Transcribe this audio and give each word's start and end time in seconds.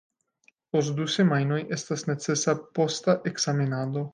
Post 0.75 0.95
du 0.99 1.05
semajnoj 1.17 1.59
estas 1.77 2.07
necesa 2.13 2.57
posta 2.81 3.17
ekzamenado. 3.33 4.09